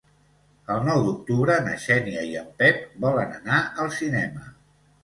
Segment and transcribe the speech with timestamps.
[0.75, 4.53] El nou d'octubre na Xènia i en Pep volen anar al cinema.